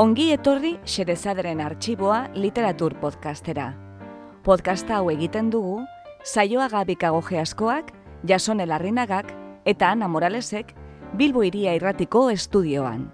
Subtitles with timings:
[0.00, 3.66] Ongi etorri Xerezaderen arxiboa literatur podcastera.
[4.46, 5.82] Podcasta hau egiten dugu,
[6.24, 7.92] saioa gabikago askoak,
[8.26, 9.34] jasone larrinagak
[9.66, 10.72] eta Ana Moralesek
[11.12, 13.12] Bilbo iria irratiko estudioan.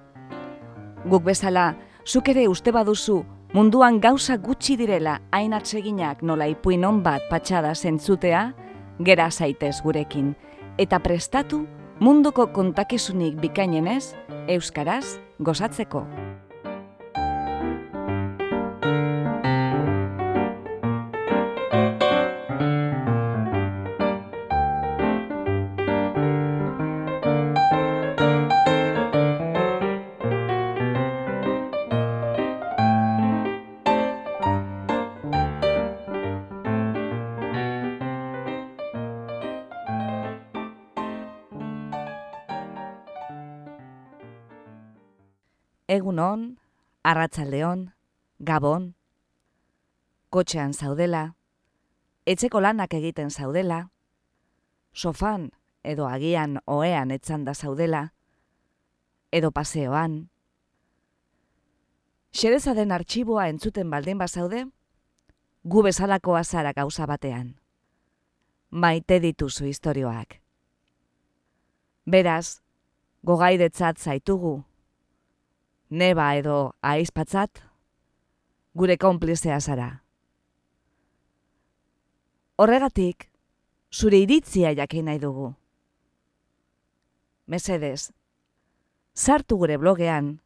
[1.11, 1.75] Guk bezala,
[2.07, 8.54] zuk ere uste baduzu munduan gauza gutxi direla hain atseginak nola ipuin bat patxada zentzutea,
[9.00, 10.36] gera zaitez gurekin,
[10.79, 11.66] eta prestatu
[11.98, 14.14] munduko kontakizunik bikainenez,
[14.46, 16.07] Euskaraz gozatzeko.
[46.17, 46.56] Egunon,
[47.05, 47.81] arratsaldeon,
[48.41, 48.84] gabon,
[50.33, 51.34] kotxean zaudela,
[52.25, 53.91] etxeko lanak egiten zaudela,
[54.94, 55.50] sofan
[55.84, 58.14] edo agian oean etzanda zaudela,
[59.31, 60.31] edo paseoan.
[62.33, 64.62] Xereza den artxiboa entzuten baldin bazaude,
[65.64, 67.59] gu bezalako azara gauza batean.
[68.70, 70.41] Maite dituzu istorioak.
[72.06, 72.62] Beraz,
[73.22, 74.62] gogaidetzat zaitugu,
[75.88, 77.62] neba edo aizpatzat,
[78.74, 80.02] gure konplizea zara.
[82.56, 83.30] Horregatik,
[83.92, 85.54] zure iritzia jakin nahi dugu.
[87.46, 88.12] Mesedez,
[89.14, 90.40] sartu gure blogean,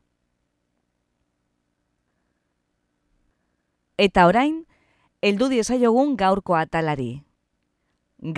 [4.01, 4.63] Eta orain,
[5.21, 7.11] heldu diezaiogun gaurko atalari.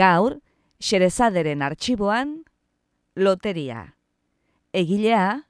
[0.02, 0.40] Gaur,
[0.82, 2.40] xerezaderen arxiboan,
[3.14, 3.94] loteria.
[4.72, 5.44] Egilea,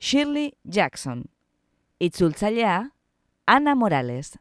[0.00, 1.26] Shirley Jackson.
[2.00, 2.78] Itzultzailea,
[3.44, 4.38] Ana Morales.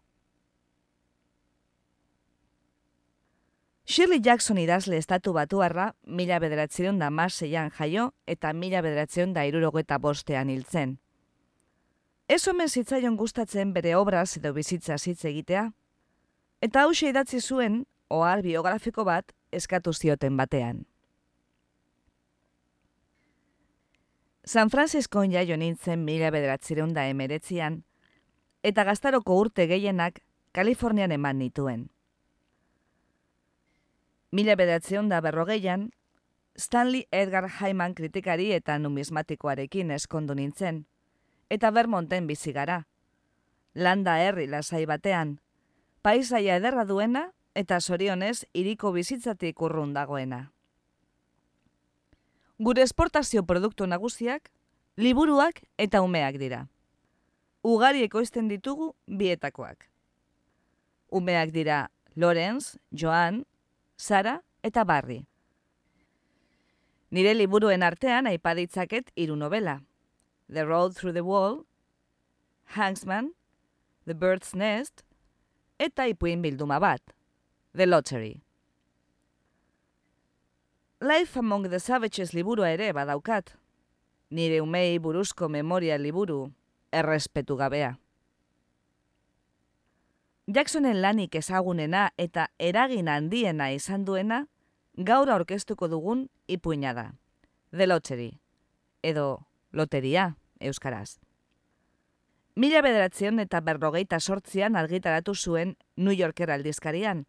[3.91, 9.97] Shirley Jackson idazle estatu batuarra, mila bederatzeron da maseian jaio eta mila bederatzeron da irurogeta
[9.99, 10.93] bostean hiltzen.
[12.31, 15.65] Ez omen zitzaion gustatzen bere obraz edo bizitza zitze egitea,
[16.63, 20.85] eta hause idatzi zuen, ohar biografiko bat, eskatu zioten batean.
[24.45, 27.81] San Francisco jaio nintzen mila bederatzeron da emeretzian,
[28.63, 30.23] eta gaztaroko urte gehienak
[30.55, 31.89] Kalifornian eman nituen.
[34.31, 35.89] Mila bedatzeon da berrogeian,
[36.55, 40.85] Stanley Edgar Hyman kritikari eta numismatikoarekin eskondu nintzen,
[41.49, 42.85] eta Vermonten bizi gara.
[43.75, 45.39] Landa herri lasai batean,
[46.01, 47.25] paisaia ederra duena
[47.55, 50.45] eta sorionez iriko bizitzatik urrun dagoena.
[52.59, 54.51] Gure esportazio produktu nagusiak,
[54.95, 56.67] liburuak eta umeak dira.
[57.67, 59.89] Ugari ekoizten ditugu bietakoak.
[61.11, 63.43] Umeak dira Lorenz, Joan,
[64.01, 65.19] Sara eta Barri.
[67.13, 69.75] Nire liburuen artean aipaditzaket hiru novela.
[70.49, 71.67] The Road Through the Wall,
[72.73, 73.29] Hanksman,
[74.07, 75.03] The Bird's Nest,
[75.79, 77.13] eta ipuin bilduma bat,
[77.75, 78.41] The Lottery.
[80.99, 83.53] Life Among the Savages liburua ere badaukat.
[84.31, 86.47] Nire umei buruzko memoria liburu,
[86.91, 87.99] errespetu gabea.
[90.51, 94.47] Jacksonen lanik ezagunena eta eragin handiena izan duena,
[94.97, 97.05] gaur aurkeztuko dugun ipuina da.
[97.71, 98.31] The Lottery,
[99.01, 101.21] edo Loteria, Euskaraz.
[102.55, 107.25] Mila bederatzean eta berrogeita sortzian argitaratu zuen New Yorker aldizkarian,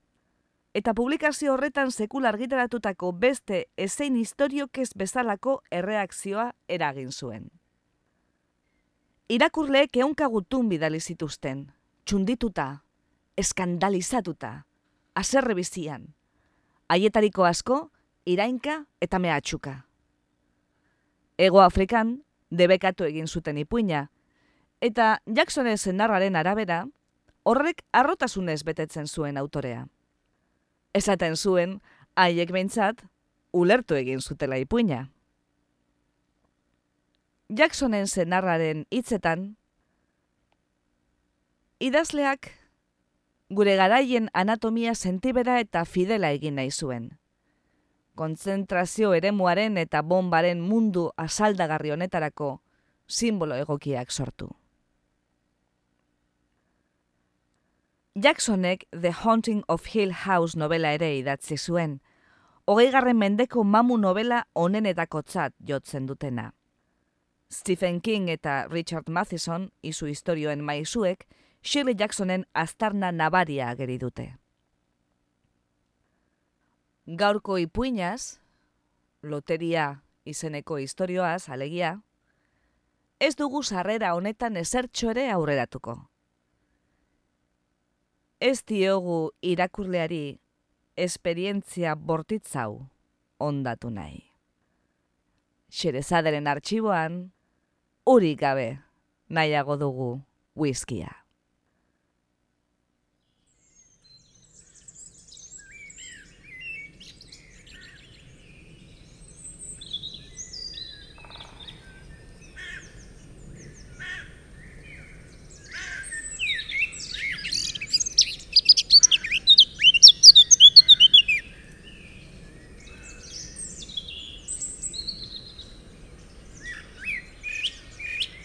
[0.75, 7.51] eta publikazio horretan sekul argitaratutako beste ezein historiok ez bezalako erreakzioa eragin zuen.
[9.29, 11.69] Irakurleek eunka gutun bidali zituzten,
[12.05, 12.83] txundituta,
[13.37, 14.67] eskandalizatuta,
[15.15, 16.15] azerre bizian,
[16.89, 17.91] haietariko asko,
[18.27, 19.75] irainka eta mehatxuka.
[21.39, 22.21] Ego Afrikan,
[22.51, 24.09] debekatu egin zuten ipuina,
[24.81, 26.85] eta Jacksonen zenarraren arabera,
[27.43, 29.87] horrek arrotasunez betetzen zuen autorea.
[30.95, 31.81] Esaten zuen,
[32.15, 33.01] haiek behintzat,
[33.53, 35.07] ulertu egin zutela ipuina.
[37.49, 39.57] Jacksonen zenarraren hitzetan,
[41.81, 42.53] idazleak
[43.53, 47.11] gure garaien anatomia sentibera eta fidela egin nahi zuen.
[48.17, 52.61] Kontzentrazio eremuaren eta bombaren mundu asaldagarri honetarako
[53.07, 54.49] simbolo egokiak sortu.
[58.15, 62.01] Jacksonek The Haunting of Hill House novela ere idatzi zuen,
[62.67, 66.53] hogei garren mendeko mamu novela onenetako tzat jotzen dutena.
[67.51, 71.27] Stephen King eta Richard Matheson, izu historioen maizuek,
[71.63, 74.29] Shirley Jacksonen aztarna nabaria ageri dute.
[77.07, 78.39] Gaurko ipuinaz,
[79.23, 81.97] loteria izeneko historioaz, alegia,
[83.19, 86.01] ez dugu sarrera honetan ezertxo ere aurreratuko
[88.43, 90.41] ez diogu irakurleari
[90.99, 92.89] esperientzia bortitzau
[93.39, 94.19] ondatu nahi.
[95.71, 97.21] Xerezaderen artxiboan,
[98.05, 98.67] uri gabe
[99.31, 100.11] nahiago dugu
[100.59, 101.22] whiskia.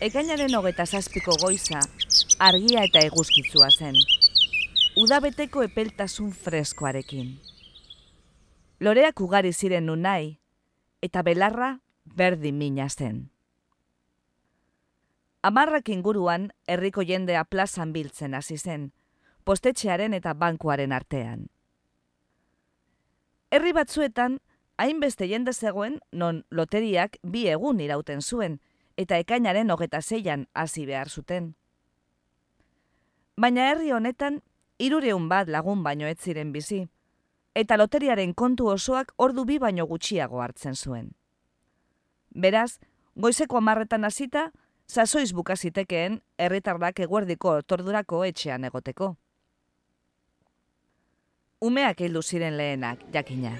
[0.07, 1.81] Ekainaren hogeta zazpiko goiza,
[2.39, 3.95] argia eta eguzkitzua zen.
[5.01, 7.33] Udabeteko epeltasun freskoarekin.
[8.79, 10.29] Loreak ugari ziren nun nahi,
[11.03, 11.73] eta belarra
[12.21, 13.17] berdin mina zen.
[15.43, 18.93] Amarrak inguruan herriko jendea plazan biltzen hasi zen,
[19.43, 21.49] postetxearen eta bankuaren artean.
[23.51, 24.39] Herri batzuetan,
[24.77, 28.61] hainbeste jende zegoen non loteriak bi egun irauten zuen,
[28.97, 31.53] eta ekainaren hogeta zeian hasi behar zuten.
[33.37, 34.41] Baina herri honetan,
[34.79, 36.87] irureun bat lagun baino ez ziren bizi,
[37.55, 41.11] eta loteriaren kontu osoak ordu bi baino gutxiago hartzen zuen.
[42.33, 42.79] Beraz,
[43.15, 44.51] goizeko amarretan hasita,
[44.87, 49.15] sasoiz bukazitekeen herritarrak eguerdiko tordurako etxean egoteko.
[51.61, 53.57] Umeak heldu ziren lehenak, jakina.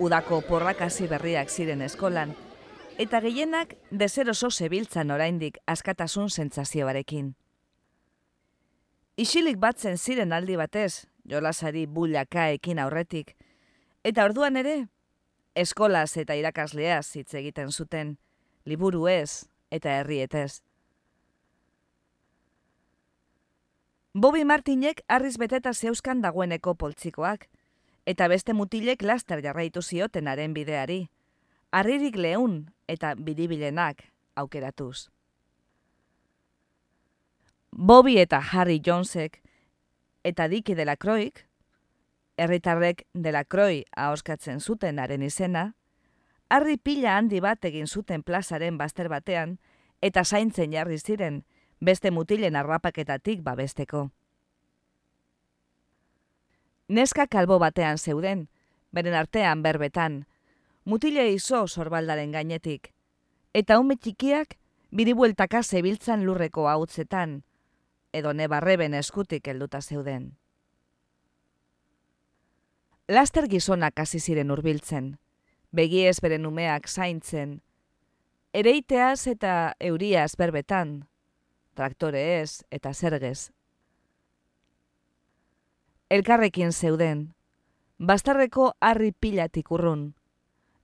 [0.00, 2.34] Udako porrakasi berriak ziren eskolan,
[2.98, 7.34] eta gehienak dezeroso zebiltzan oraindik askatasun sentsazioarekin.
[9.16, 13.36] Isilik batzen ziren aldi batez, jolasari bulaka ekin aurretik,
[14.04, 14.76] eta orduan ere,
[15.54, 18.16] eskolaz eta irakasleaz hitz egiten zuten,
[18.66, 20.62] liburu ez eta herrietez.
[24.14, 27.48] Bobby Martinek arriz beteta zeuskan dagoeneko poltsikoak,
[28.06, 31.08] eta beste mutilek laster jarraitu ziotenaren bideari.
[31.72, 34.04] Arririk lehun eta bidibilenak
[34.36, 35.08] aukeratuz.
[37.72, 39.40] Bobby eta Harry Jonesek
[40.22, 41.44] eta Diki de la Croix,
[42.36, 45.74] herritarrek de la Croix ahoskatzen zutenaren izena,
[46.48, 49.58] harri pila handi bat egin zuten plazaren bazter batean
[50.00, 51.42] eta zaintzen jarri ziren
[51.80, 54.10] beste mutilen arrapaketatik babesteko.
[56.88, 58.48] Neska kalbo batean zeuden,
[58.92, 60.26] beren artean berbetan,
[60.84, 62.90] mutile izo sorbaldaren gainetik,
[63.56, 64.58] eta ume txikiak
[64.92, 67.42] biribueltaka zebiltzan lurreko hautzetan,
[68.12, 70.34] edo nebarreben eskutik helduta zeuden.
[73.08, 75.16] Laster gizonak hasi ziren hurbiltzen,
[75.72, 77.62] begiez beren umeak zaintzen,
[78.52, 80.98] ereiteaz eta euriaz berbetan,
[81.74, 83.54] traktoreez eta zergez
[86.14, 87.34] elkarrekin zeuden,
[87.98, 90.12] bastarreko harri pilatik urrun,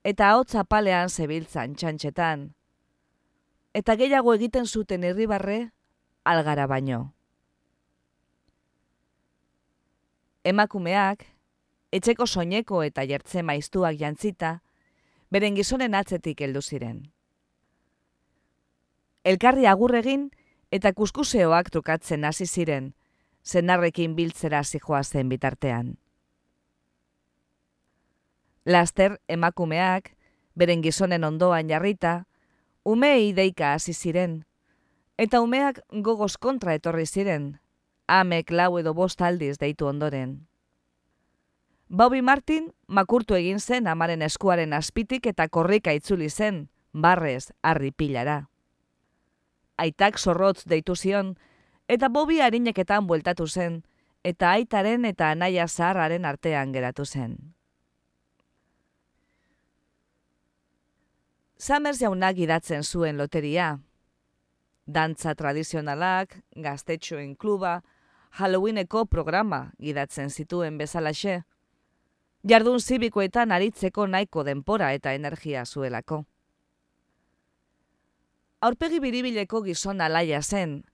[0.02, 2.48] eta hotza palean zebiltzan txantxetan,
[3.80, 5.60] eta gehiago egiten zuten irribarre
[6.26, 7.12] algara baino.
[10.42, 11.22] Emakumeak,
[11.94, 14.56] etxeko soineko eta jertze maiztuak jantzita,
[15.30, 17.04] beren gizonen atzetik heldu ziren.
[19.22, 20.30] Elkarri agurregin
[20.74, 22.96] eta kuskuseoak trukatzen hasi ziren,
[23.44, 25.96] zenarrekin biltzera zijoa zen bitartean.
[28.64, 30.12] Laster emakumeak,
[30.54, 32.24] beren gizonen ondoan jarrita,
[32.84, 34.44] umei deika hasi ziren,
[35.18, 37.58] eta umeak gogoz kontra etorri ziren,
[38.06, 40.46] amek lau edo bost aldiz deitu ondoren.
[41.90, 48.44] Bobby Martin makurtu egin zen amaren eskuaren azpitik eta korrika itzuli zen, barrez, harri pilara.
[49.76, 51.34] Aitak zorrotz deitu zion,
[51.90, 53.80] eta bobi harineketan bueltatu zen,
[54.22, 57.36] eta aitaren eta anaia zaharraren artean geratu zen.
[61.58, 63.80] Summers jaunak idatzen zuen loteria,
[64.86, 67.80] dantza tradizionalak, gaztetxoen kluba,
[68.30, 71.40] Halloweeneko programa gidatzen zituen bezalaxe.
[72.46, 76.22] Jardun zibikoetan aritzeko nahiko denpora eta energia zuelako.
[78.60, 80.84] Aurpegi biribileko gizon alaia zen,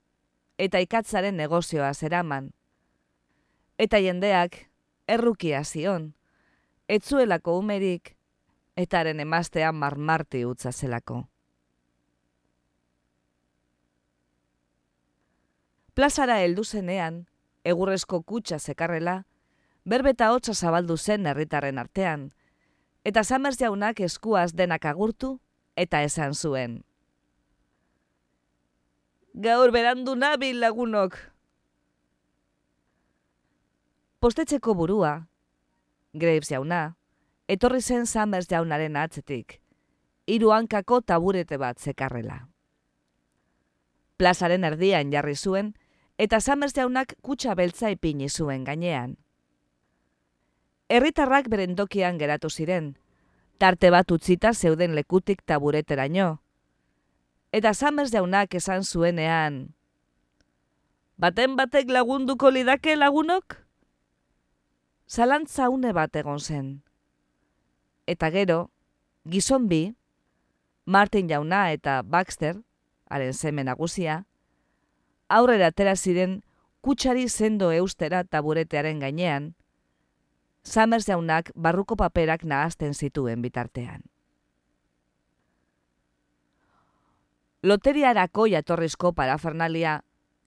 [0.58, 2.50] eta ikatzaren negozioa zeraman.
[3.78, 4.56] Eta jendeak,
[5.08, 6.14] errukia zion,
[6.88, 8.16] etzuelako umerik,
[8.76, 11.24] etaren emaztea marmarti utza zelako.
[15.96, 17.22] Plazara heldu zenean,
[17.64, 19.22] egurrezko kutsa zekarrela,
[19.84, 22.30] berbeta hotza zabaldu zen herritarren artean,
[23.04, 25.38] eta Summers jaunak eskuaz denak agurtu
[25.76, 26.82] eta esan zuen.
[29.36, 31.18] Gaur berandu nabil lagunok.
[34.16, 35.28] Postetxeko burua,
[36.16, 36.96] Graves jauna,
[37.44, 39.58] etorri zen Summers jaunaren atzetik,
[40.24, 42.46] hiru hankako taburete bat zekarrela.
[44.16, 45.74] Plazaren erdian jarri zuen,
[46.16, 49.18] eta Summers jaunak kutsa beltza ipini zuen gainean.
[50.88, 52.94] Herritarrak berendokian geratu ziren,
[53.58, 56.38] tarte bat utzita zeuden lekutik tabureteraino.
[57.56, 59.76] Eta Summers jaunak esan zuenean,
[61.16, 63.54] Baten batek lagunduko lidake lagunok?
[65.08, 66.66] Zalantza une bat egon zen.
[68.04, 68.58] Eta gero,
[69.24, 69.94] gizon bi,
[70.84, 72.58] Martin jauna eta Baxter,
[73.08, 74.26] haren seme nagusia,
[75.28, 76.42] aurrera atera ziren
[76.84, 79.54] kutsari sendo eustera taburetearen gainean,
[80.62, 84.04] Summers jaunak barruko paperak nahazten zituen bitartean.
[87.66, 89.96] Loteriarako jatorrizko parafernalia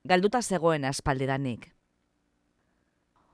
[0.07, 1.65] galduta zegoen aspaldidanik.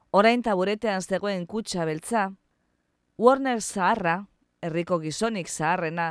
[0.09, 2.31] Orain taburetean zegoen kutsa beltza,
[3.21, 4.15] Warner zaharra,
[4.65, 6.07] herriko gizonik zaharrena,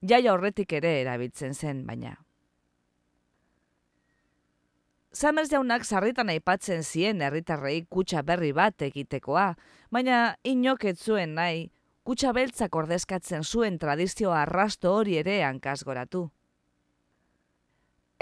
[0.00, 2.16] jaia horretik ere erabiltzen zen baina.
[5.12, 9.50] Summers jaunak sarritan aipatzen zien herritarrei kutsa berri bat egitekoa,
[9.90, 11.66] baina inok zuen nahi,
[12.04, 16.30] kutsa beltzak ordezkatzen zuen tradizioa arrasto hori ere hankasgoratu.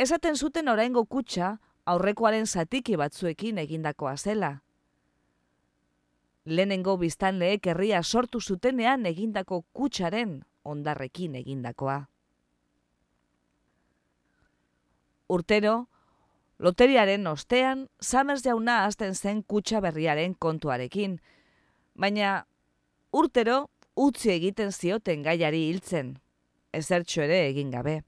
[0.00, 1.58] Esaten zuten oraingo kutsa
[1.92, 4.48] aurrekoaren zatiki batzuekin egindakoa zela.
[6.46, 11.98] Lehenengo biztanleek herria sortu zutenean egindako kutsaren ondarrekin egindakoa.
[15.28, 15.74] Urtero,
[16.58, 21.20] Loteriaren ostean, Summers jauna azten zen kutsa berriaren kontuarekin,
[21.94, 22.46] baina
[23.12, 23.66] urtero
[23.96, 26.14] utzi egiten zioten gaiari hiltzen,
[26.72, 28.00] ezertxo ere egin gabe.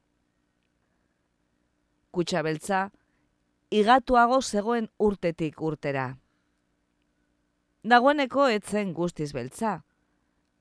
[2.13, 2.91] Kutsa beltza,
[3.71, 6.07] igatuago zegoen urtetik urtera.
[7.83, 9.81] Dagoeneko etzen guztiz beltza.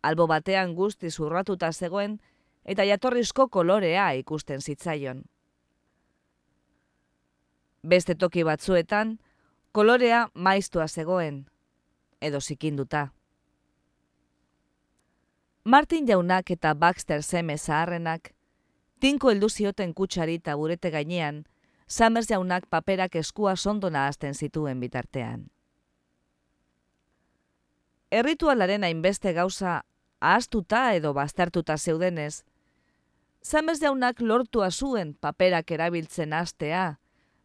[0.01, 2.17] Albo batean guztiz urratuta zegoen
[2.63, 5.21] eta jatorrizko kolorea ikusten zitzaion
[7.83, 9.17] beste toki batzuetan,
[9.71, 11.45] kolorea maiztua zegoen,
[12.21, 13.11] edo zikinduta.
[15.63, 18.33] Martin jaunak eta Baxter seme zaharrenak,
[19.01, 21.43] tinko heldu zioten kutsari eta burete gainean,
[21.87, 25.49] Summers jaunak paperak eskua sondona azten zituen bitartean.
[28.11, 29.81] Erritualaren hainbeste gauza
[30.21, 32.43] ahaztuta edo baztertuta zeudenez,
[33.41, 36.99] Summers jaunak lortua zuen paperak erabiltzen astea,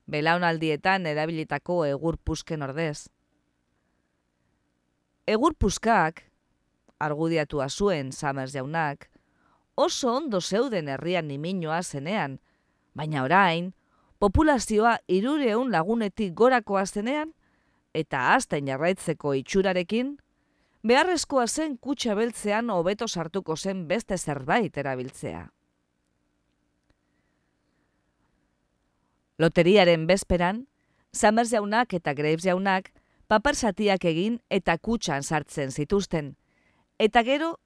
[0.06, 3.08] belaunaldietan erabilitako egur pusken ordez.
[5.26, 6.20] Egur puskak,
[7.00, 9.08] argudiatua zuen Summers jaunak,
[9.76, 12.38] oso ondo zeuden herrian niminoa zenean,
[12.94, 13.72] baina orain,
[14.18, 17.34] populazioa irureun lagunetik gorakoa zenean,
[17.94, 20.16] eta azten jarraitzeko itxurarekin,
[20.86, 25.46] beharrezkoa zen kutsa beltzean hobeto sartuko zen beste zerbait erabiltzea.
[29.38, 30.66] Loteriaren bezperan,
[31.12, 32.90] Summers jaunak eta Graves jaunak
[33.28, 36.36] papar satiak egin eta kutsan sartzen zituzten.
[36.98, 37.56] Eta gero,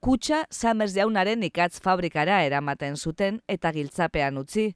[0.00, 4.72] kutsa Summers jaunaren ikatz fabrikara eramaten zuten eta giltzapean utzi.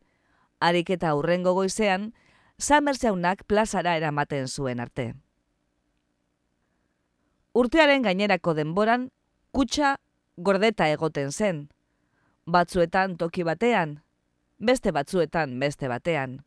[0.60, 2.12] Harik eta hurrengo goizean,
[2.58, 5.14] Summers jaunak plazara eramaten zuen arte.
[7.54, 9.10] Urtearen gainerako denboran,
[9.52, 9.96] kutsa
[10.36, 11.68] gordeta egoten zen.
[12.46, 14.00] Batzuetan toki batean,
[14.58, 16.42] beste batzuetan beste batean.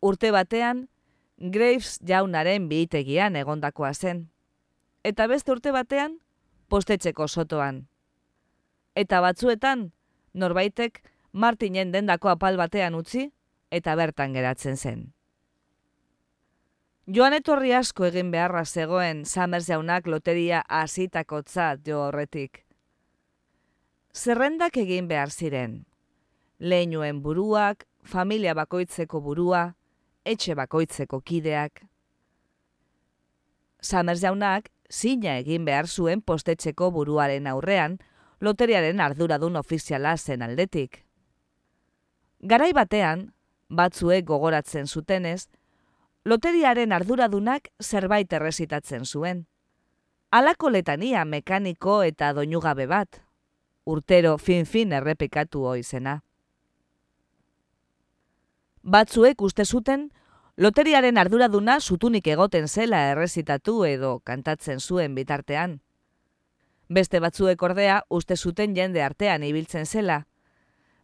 [0.00, 0.88] Urte batean,
[1.36, 4.30] Graves jaunaren bihitegian egondakoa zen.
[5.04, 6.16] Eta beste urte batean,
[6.68, 7.86] postetxeko sotoan.
[8.94, 9.90] Eta batzuetan,
[10.34, 13.30] norbaitek Martinen dendako apal batean utzi,
[13.70, 15.12] eta bertan geratzen zen.
[17.06, 22.66] Joan etorri asko egin beharra zegoen Summers jaunak loteria azitakotza jo horretik
[24.16, 25.84] zerrendak egin behar ziren.
[26.58, 29.74] lehenoen buruak, familia bakoitzeko burua,
[30.24, 31.82] etxe bakoitzeko kideak.
[33.82, 37.98] Samers jaunak, zina egin behar zuen postetxeko buruaren aurrean,
[38.40, 41.04] loteriaren arduradun ofiziala zen aldetik.
[42.40, 43.32] Garai batean,
[43.68, 45.48] batzuek gogoratzen zutenez,
[46.24, 49.46] loteriaren arduradunak zerbait errezitatzen zuen.
[50.30, 53.22] Alako letania mekaniko eta doinugabe bat,
[53.86, 56.20] urtero fin-fin errepikatu izena.
[58.82, 60.10] Batzuek uste zuten,
[60.56, 65.80] loteriaren arduraduna zutunik egoten zela errezitatu edo kantatzen zuen bitartean.
[66.88, 70.22] Beste batzuek ordea uste zuten jende artean ibiltzen zela,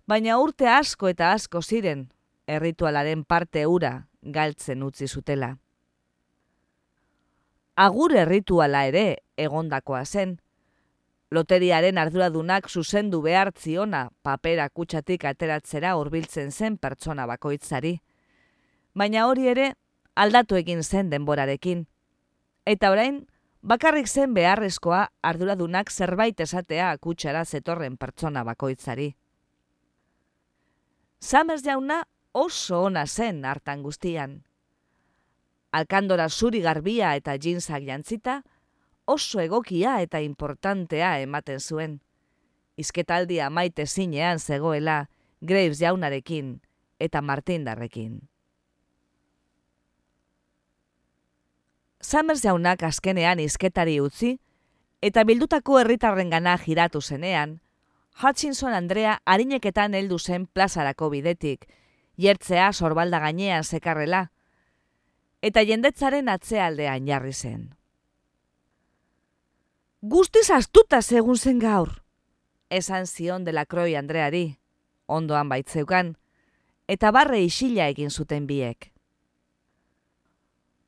[0.07, 2.07] baina urte asko eta asko ziren,
[2.47, 5.57] erritualaren parte ura galtzen utzi zutela.
[7.77, 9.05] Agur errituala ere
[9.37, 10.39] egondakoa zen,
[11.31, 17.99] loteriaren arduradunak zuzendu behar ziona papera kutsatik ateratzera hurbiltzen zen pertsona bakoitzari.
[18.95, 19.73] Baina hori ere
[20.15, 21.87] aldatu egin zen denborarekin.
[22.69, 23.23] Eta orain,
[23.63, 29.15] bakarrik zen beharrezkoa arduradunak zerbait esatea kutsara zetorren pertsona bakoitzari.
[31.21, 34.43] Samers jauna oso ona zen hartan guztian.
[35.73, 38.43] Alkandora zuri garbia eta jinsak jantzita,
[39.07, 42.01] oso egokia eta importantea ematen zuen.
[42.77, 45.07] Izketaldia maite zinean zegoela
[45.41, 46.61] Graves jaunarekin
[47.01, 48.32] eta Martindarrekin.
[52.03, 54.37] Summers jaunak azkenean izketari utzi
[55.03, 57.61] eta bildutako herritarren gana giratu zenean,
[58.21, 61.67] Hutchinson Andrea harineketan heldu zen plazarako bidetik,
[62.19, 64.27] jertzea sorbalda gainean sekarrela,
[65.43, 67.71] eta jendetzaren atzealdean jarri zen.
[70.03, 72.03] Guztiz astuta segun zen gaur,
[72.71, 74.59] esan zion dela kroi Andreari,
[75.07, 76.17] ondoan baitzeukan,
[76.89, 78.92] eta barre isila egin zuten biek.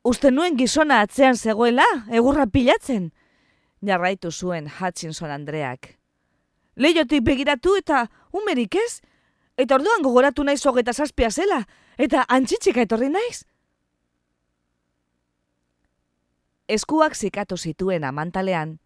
[0.05, 3.07] Uste nuen gizona atzean zegoela, egurra pilatzen,
[3.81, 5.95] jarraitu zuen Hutchinson Andreak.
[6.77, 9.01] Leiotik begiratu eta umerik ez,
[9.57, 11.63] eta orduan gogoratu naiz hogeta zazpia zela,
[11.97, 13.47] eta antxitxika etorri naiz.
[16.69, 18.77] Eskuak zikatu zituen amantalean,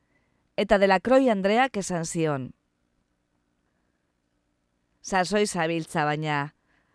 [0.56, 2.54] eta dela kroi Andreak esan zion.
[5.02, 6.54] Sasoi zabiltza baina,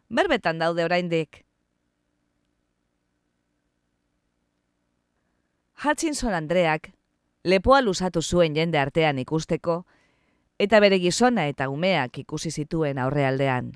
[0.08, 1.44] berbetan daude oraindik.
[5.84, 6.90] Hutchinson Andreak
[7.44, 9.84] lepoa luzatu zuen jende artean ikusteko,
[10.58, 13.72] eta bere gizona eta umeak ikusi zituen aurrealdean.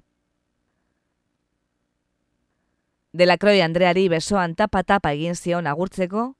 [3.12, 6.34] Delakroi Andreari besoan tapa-tapa egin zion agurtzeko,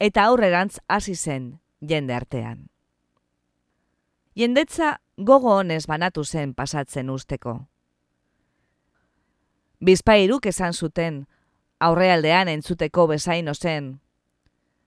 [0.00, 2.68] eta aurrerantz hasi zen jende artean
[4.38, 7.54] jendetza gogo honez banatu zen pasatzen usteko.
[9.82, 11.24] Bizpairuk esan zuten,
[11.80, 13.98] aurrealdean entzuteko bezain zen.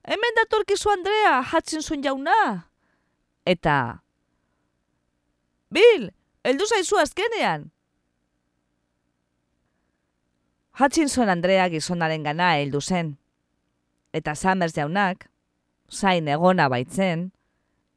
[0.04, 1.44] Hemen datorkizu Andrea,
[1.82, 2.68] zuen jauna.
[3.46, 4.02] Eta,
[5.72, 6.10] Bil,
[6.44, 7.72] eldu zaizu azkenean.
[10.80, 13.18] Hutchinson Andrea gizonaren gana heldu zen.
[14.14, 15.30] Eta Summers jaunak,
[15.90, 17.32] zain egona baitzen,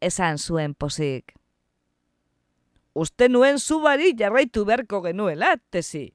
[0.01, 1.35] esan zuen pozik
[2.95, 6.07] uste nuen zubari jarraitu beharko genuela, tesi.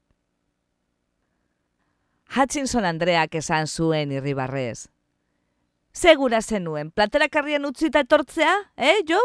[2.36, 4.88] Hutchinson Andreak esan zuen irribarrez.
[6.00, 9.20] Segura zenuen, platera karrian utzita etortzea, eh, Jo?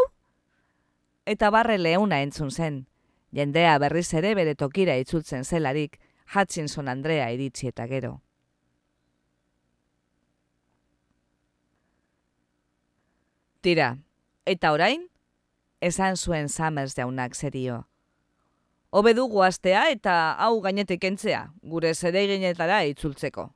[1.23, 2.81] Eta barre leuna entzun zen.
[3.31, 6.01] Jendea berriz ere bere tokira itzultzen zelarik,
[6.33, 8.09] Hutchinson Andrea iritsi eta gero.
[13.61, 13.95] Tira,
[14.45, 15.05] eta orain,
[15.79, 17.85] esan zuen Summers jaunak zerio.
[18.89, 23.47] Hobe dugu astea eta hau gainetik entzea, gure zede ginetara itzultzeko.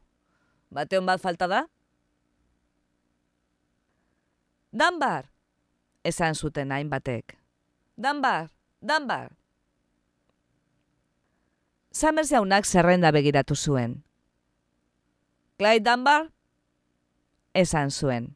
[0.72, 1.66] Bateon bat falta da?
[4.72, 5.32] Danbar!
[6.04, 7.38] Esan zuten hainbatek.
[7.98, 8.50] Danbar!
[8.82, 9.32] Danbar!
[11.92, 14.04] Summers jaunak zerrenda begiratu zuen.
[15.58, 16.30] Clyde Danbar?
[17.54, 18.36] Esan zuen.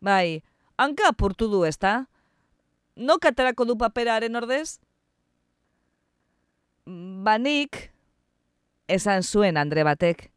[0.00, 0.42] Bai,
[0.78, 2.06] hanka apurtu du ezta?
[2.96, 4.80] no katerako du paperaren ordez?
[6.86, 7.92] Banik,
[8.88, 10.30] esan zuen Andre batek,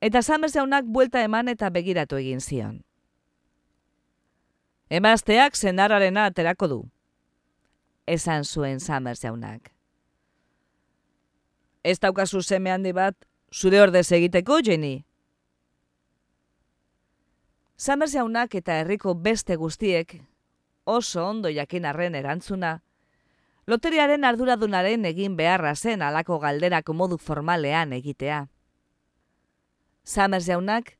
[0.00, 2.82] eta Samers jaunak buelta eman eta begiratu egin zion.
[4.88, 6.78] Emazteak zenararena aterako du,
[8.06, 9.72] esan zuen Samers jaunak.
[11.82, 13.16] Ez daukazu seme handi bat,
[13.50, 15.04] zure ordez egiteko, Jenny?
[17.76, 20.20] Samers jaunak eta herriko beste guztiek
[20.86, 22.80] oso ondo jakin arren erantzuna,
[23.66, 28.44] Loteriaren arduradunaren egin beharra zen alako galderako modu formalean egitea.
[30.06, 30.92] Samers jaunak,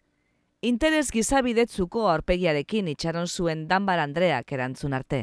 [0.67, 5.21] interes gizabidetzuko aurpegiarekin itxaron zuen Danbar Andreak erantzun arte.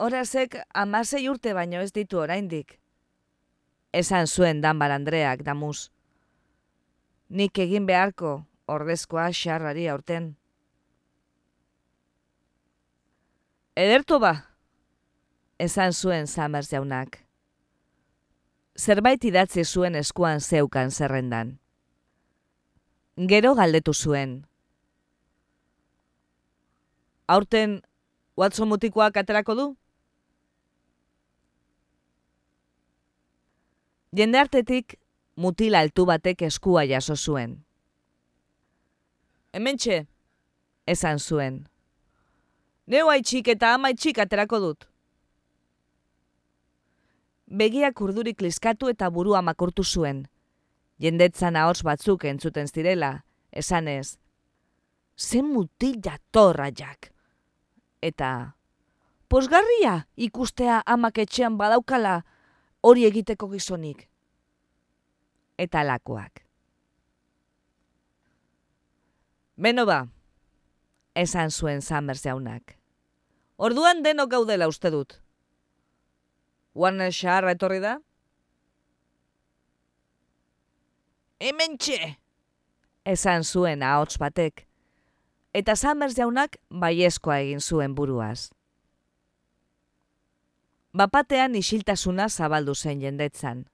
[0.00, 2.78] Horazek amasei urte baino ez ditu oraindik.
[3.92, 5.90] Esan zuen Danbar Andreak damuz.
[7.28, 8.32] Nik egin beharko
[8.66, 10.32] ordezkoa xarrari aurten.
[13.76, 14.32] Ederto ba,
[15.58, 17.20] esan zuen Samers jaunak.
[18.76, 21.56] Zerbait idatzi zuen eskuan zeukan zerrendan.
[23.16, 24.46] Gero galdetu zuen.
[27.26, 27.80] Aurten,
[28.36, 29.64] Watson mutikoak aterako du?
[34.12, 34.98] Jende hartetik,
[35.34, 37.64] mutil altu batek eskua jaso zuen.
[39.56, 40.06] Hementxe,
[40.84, 41.62] esan zuen.
[42.86, 44.88] Neu haitxik eta amaitxik aterako dut.
[47.48, 50.26] Begiak urdurik liskatu eta burua makurtu zuen.
[50.98, 54.16] Jendetzan ahots batzuk entzuten zirela, esanez.
[55.16, 57.10] Zen mutil jatorra jak.
[58.00, 58.56] Eta,
[59.28, 62.22] posgarria ikustea amak etxean badaukala
[62.80, 64.08] hori egiteko gizonik.
[65.58, 66.44] Eta lakoak.
[69.56, 70.02] Beno ba,
[71.16, 72.76] esan zuen Summers jaunak.
[73.56, 75.16] Orduan denok gaudela uste dut.
[76.76, 77.96] Warner Shaharra etorri da?
[81.38, 82.16] Hemen txe!
[83.04, 84.64] Esan zuen ahots batek.
[85.52, 88.50] Eta Summers jaunak baiezkoa egin zuen buruaz.
[90.96, 93.66] Bapatean isiltasuna zabaldu zen jendetzan.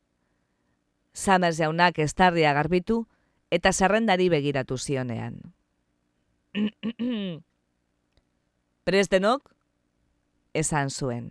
[1.15, 3.05] Summers jaunak estarria garbitu
[3.51, 5.39] eta zerrendari begiratu zionean.
[8.87, 9.53] Prestenok,
[10.53, 11.31] esan zuen.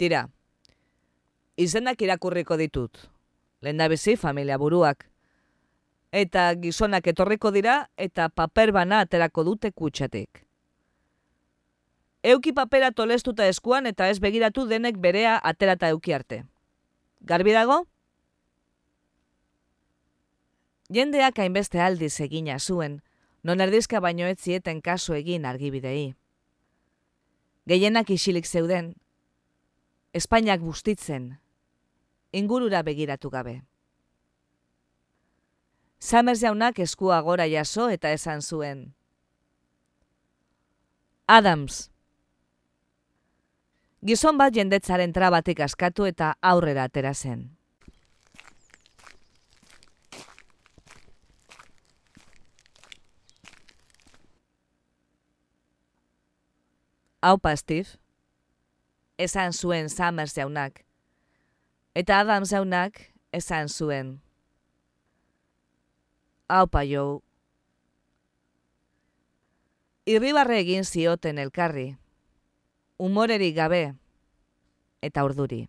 [0.00, 0.28] Tira,
[1.56, 3.10] izenak irakurriko ditut,
[3.64, 5.06] lehen bizi familia buruak.
[6.12, 10.44] Eta gizonak etorriko dira eta paper bana aterako dute kutsatik.
[12.22, 16.44] Euki papera tolestuta eskuan eta ez begiratu denek berea aterata euki arte.
[17.20, 17.84] Garbi dago?
[20.92, 23.00] Jendeak hainbeste aldiz egina zuen,
[23.42, 26.14] non erdizka baino ez zieten kasu egin argibidei.
[27.66, 28.94] Gehienak isilik zeuden,
[30.14, 31.38] Espainiak bustitzen,
[32.34, 33.62] ingurura begiratu gabe.
[35.98, 38.92] Samers jaunak eskua gora jaso eta esan zuen.
[41.26, 41.88] Adams.
[44.04, 47.46] Gizon bat jendetzaren trabatik askatu eta aurrera atera zen.
[57.24, 57.96] Haupa, Steve.
[59.16, 60.84] Esan zuen Summers jaunak.
[61.94, 62.98] Eta Adams jaunak
[63.32, 64.20] esan zuen.
[66.48, 67.22] Haupa, jo.
[70.06, 71.94] Irribarre egin zioten elkarri.
[72.98, 73.84] Umoreri gabe.
[75.02, 75.62] Eta urduri.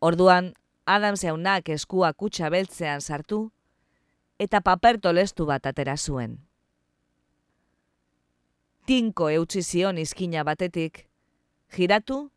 [0.00, 0.54] Orduan,
[0.86, 3.44] Adams jaunak eskua kutsa beltzean sartu,
[4.38, 6.40] eta paper tolestu bat atera zuen
[8.86, 11.06] tinko eutzi zion izkina batetik,
[11.74, 12.30] giratu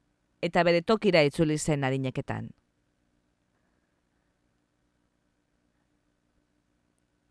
[0.46, 2.52] eta bere tokira itzuli zen harineketan.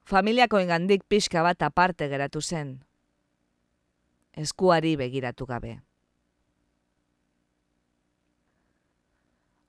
[0.05, 2.77] Familiako engandik pixka bat aparte geratu zen,
[4.37, 5.79] eskuari begiratu gabe.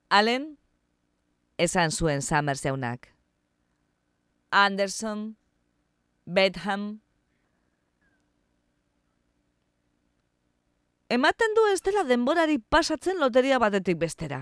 [0.10, 0.58] Allen,
[1.58, 3.10] esan zuen Summers jaunak.
[4.51, 5.36] Anderson,
[6.25, 7.01] Betham,
[11.09, 14.39] Ematen du ez dela denborari pasatzen loteria batetik bestera.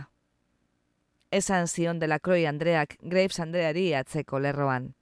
[1.31, 4.93] Esan zion dela kroi Andreak Graves Andreari atzeko lerroan.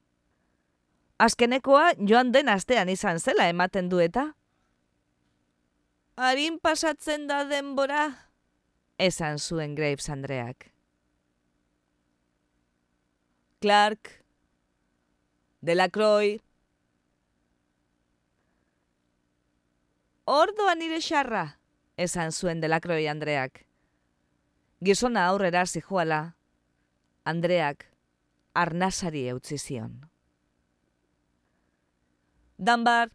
[1.21, 4.31] Azkenekoa joan den astean izan zela ematen du eta?
[6.17, 8.07] Harin pasatzen da denbora?
[8.97, 10.71] Esan zuen Graves Andreak.
[13.61, 14.09] Clark,
[15.61, 16.41] Delacroix,
[20.25, 21.57] Ordoan nire xarra,
[21.97, 23.65] esan zuen delakroi Andreak.
[24.81, 26.35] Gizona aurrera zijoala,
[27.25, 27.87] Andreak
[28.53, 30.09] arnasari eutzi zion.
[32.57, 33.09] Danbar,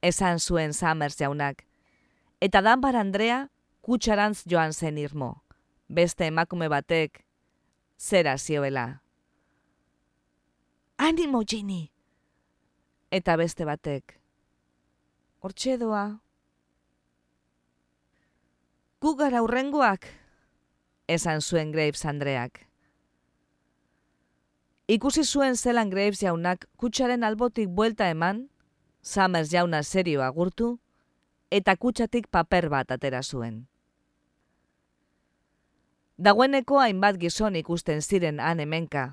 [0.00, 1.66] esan zuen Summers jaunak,
[2.40, 3.48] eta Danbar Andrea
[3.82, 5.42] kutsarantz joan zen irmo,
[5.88, 7.24] beste emakume batek,
[7.98, 9.02] zera zioela.
[10.96, 11.90] Animo, Ginny!
[13.10, 14.25] Eta beste batek.
[15.46, 16.18] Hortxe doa.
[18.98, 20.08] Gu gara urrengoak,
[21.06, 22.64] esan zuen Graves Andreak.
[24.90, 28.40] Ikusi zuen zelan Graves jaunak kutsaren albotik buelta eman,
[29.02, 30.72] Summers jauna serio agurtu,
[31.60, 33.62] eta kutsatik paper bat atera zuen.
[36.18, 39.06] Dagoeneko hainbat gizon ikusten ziren han hemenka,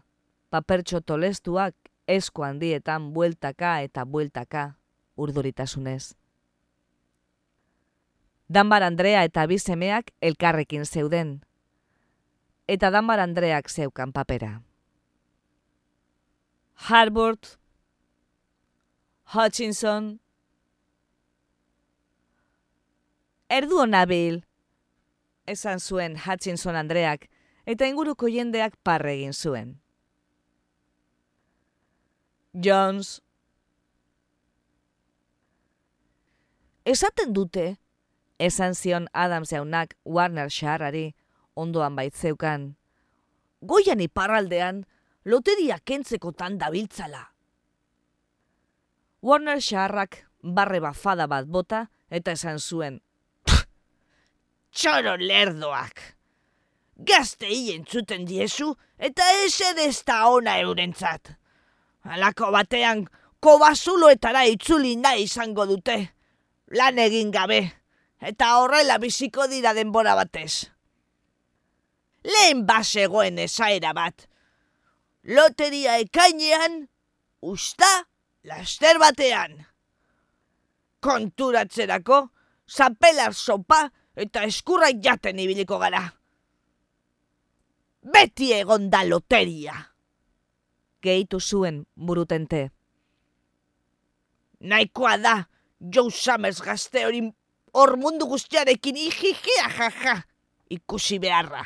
[0.50, 4.67] papertxo tolestuak esko handietan bueltaka eta bueltaka
[5.15, 6.22] urduritasunez.
[8.53, 11.29] Danbar Andrea eta bizemeak elkarrekin zeuden,
[12.69, 14.61] eta Danbar Andreak zeukan papera.
[16.75, 17.57] Harvard,
[19.33, 20.19] Hutchinson,
[23.49, 24.43] Erdu onabil,
[25.49, 27.29] esan zuen Hutchinson Andreak,
[27.65, 29.79] eta inguruko jendeak parre egin zuen.
[32.53, 33.21] Jones.
[36.85, 37.79] Esaten dute,
[38.43, 41.13] esan zion Adams jaunak Warner Shaharari
[41.56, 42.75] ondoan baitzeukan.
[43.63, 44.84] Goian iparraldean,
[45.25, 47.29] loteria kentzekotan dabiltzala.
[49.23, 52.99] Warner Shaharrak barre bafada bat bota eta esan zuen,
[54.73, 56.01] txoro lerdoak.
[57.08, 61.32] Gazte hien zuten diezu eta esen ez da ona eurentzat.
[62.03, 63.06] Alako batean
[63.39, 65.97] kobazuloetara itzuli nahi izango dute.
[66.75, 67.62] Lan egin gabe
[68.23, 70.71] eta horrela biziko dira denbora batez.
[72.23, 74.29] Lehen basegoen esaera bat.
[75.23, 76.86] Loteria ekainean,
[77.43, 77.91] usta,
[78.47, 79.57] laster batean.
[81.03, 82.29] Konturatzerako,
[82.67, 86.05] zapelar sopa, eta eskurra jaten ibiliko gara.
[88.03, 89.75] Beti egon da loteria.
[91.03, 92.69] Gehitu zuen burutente.
[94.63, 95.38] Naikoa da,
[95.79, 97.25] Joe Summers gazte hori
[97.73, 100.21] hor mundu guztiarekin ijijia jaja
[100.69, 101.65] ikusi beharra.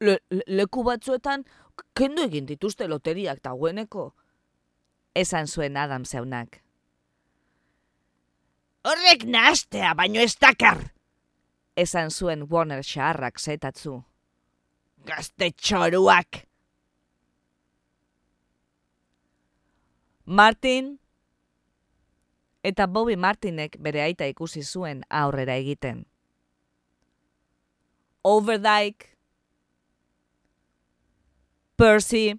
[0.00, 1.44] Le, leku batzuetan,
[1.94, 4.10] kendu egin dituzte loteriak dagoeneko.
[5.14, 6.62] Esan zuen Adam zeunak.
[8.84, 10.86] Horrek nahaztea, baino ez dakar.
[11.76, 13.98] Esan zuen Warner xaharrak zetatzu.
[15.04, 16.46] Gazte txoruak.
[20.24, 20.99] Martin
[22.62, 26.04] eta Bobby Martinek bere aita ikusi zuen aurrera egiten.
[28.24, 29.06] Overdyke,
[31.76, 32.34] Percy,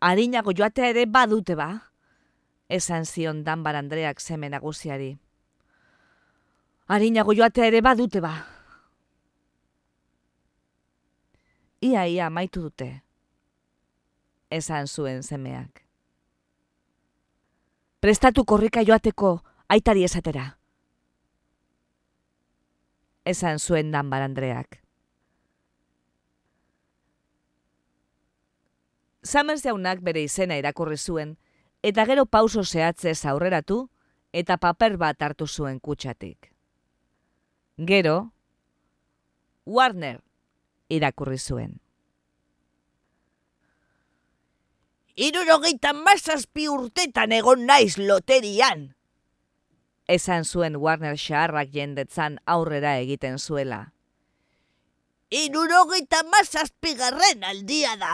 [0.00, 1.68] harinago joatea ere badute ba
[2.68, 5.16] esan zion Danbar Andreak zeme nagusiari.
[6.88, 8.32] Harinago joatea ere badute ba.
[11.80, 13.02] Ia ia maitu dute,
[14.50, 15.87] esan zuen zemeak.
[18.00, 19.40] Prestatu korrika joateko
[19.74, 20.44] aitari esatera.
[23.26, 24.78] Esan zuen Danbar Andreak.
[29.26, 31.34] Summers jaunak bere izena irakurri zuen,
[31.82, 33.80] eta gero pauso zehatzez aurreratu
[34.32, 36.52] eta paper bat hartu zuen kutsatik.
[37.78, 38.30] Gero,
[39.66, 40.22] Warner
[40.88, 41.80] irakurri zuen.
[45.18, 48.92] Irurogeita mazazpi urtetan egon naiz loterian.
[50.06, 53.80] Esan zuen Warner xaharrak jendetzan aurrera egiten zuela.
[55.34, 58.12] Irurogeita mazazpi garren aldia da.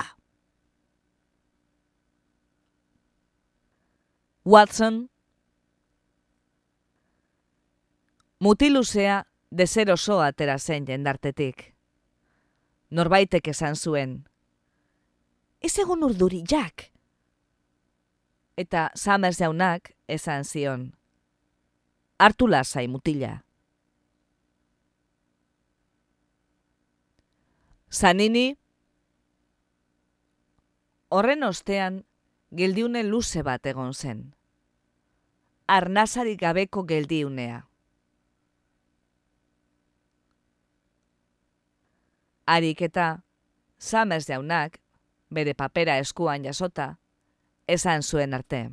[4.44, 5.10] Watson,
[8.40, 11.68] mutiluzea dezer oso atera zen jendartetik.
[12.88, 14.18] Norbaitek esan zuen.
[15.60, 16.93] Ez egon urduri, Jack!
[18.56, 20.92] Eta Summers jaunak esan zion.
[22.18, 23.40] Artu lasai mutila.
[27.90, 28.56] Zanini,
[31.10, 32.04] horren ostean
[32.54, 34.24] geldiune luze bat egon zen.
[35.66, 37.62] Arnazarik gabeko geldiunea.
[42.46, 43.22] Arik eta,
[43.78, 44.78] Summers jaunak,
[45.30, 46.98] bere papera eskuan jasota,
[47.66, 48.70] esan zuen arte.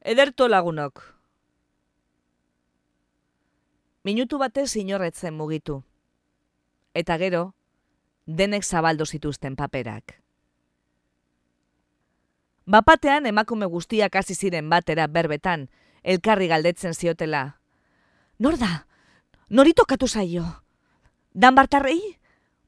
[0.00, 1.02] Ederto lagunok.
[4.04, 5.82] Minutu batez inorretzen mugitu.
[6.94, 7.54] Eta gero,
[8.26, 10.16] denek zabaldo zituzten paperak.
[12.64, 15.68] Bapatean emakume guztiak hasi ziren batera berbetan,
[16.02, 17.58] elkarri galdetzen ziotela.
[18.38, 18.86] Nor da?
[19.50, 20.44] Nori tokatu zaio?
[21.34, 22.00] Dan bartarrei?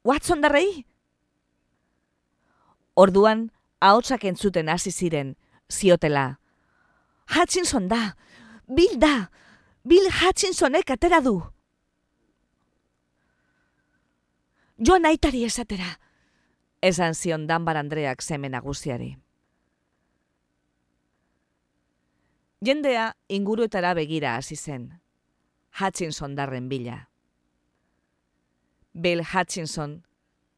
[0.05, 0.85] Watson darrei?
[2.95, 3.51] Orduan,
[3.81, 5.37] ahotsak entzuten hasi ziren,
[5.71, 6.39] ziotela.
[7.35, 8.17] Hutchinson da!
[8.69, 9.31] Bill da!
[9.85, 11.41] Bill Hutchinsonek atera du!
[14.79, 15.99] Joan aitari esatera!
[16.83, 19.17] Esan zion Danbar Andreak zeme nagusiari.
[22.63, 24.91] Jendea inguruetara begira hasi zen.
[25.81, 27.09] Hutchinson darren bila.
[28.93, 30.03] Bill Hutchinson,